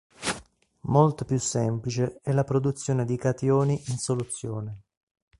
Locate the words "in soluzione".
3.89-4.79